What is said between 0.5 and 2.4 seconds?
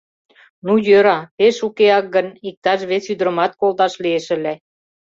Ну, йӧра, пеш укеак гын,